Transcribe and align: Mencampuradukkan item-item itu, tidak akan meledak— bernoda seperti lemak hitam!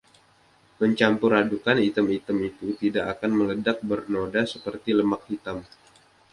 Mencampuradukkan 0.81 1.77
item-item 1.87 2.37
itu, 2.49 2.67
tidak 2.81 3.05
akan 3.13 3.31
meledak— 3.39 3.77
bernoda 3.89 4.41
seperti 4.53 4.89
lemak 4.97 5.21
hitam! 5.29 5.57